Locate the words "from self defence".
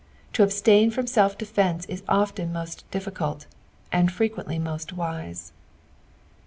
0.91-1.85